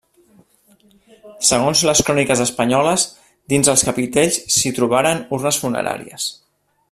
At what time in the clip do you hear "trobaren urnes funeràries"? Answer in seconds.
4.79-6.29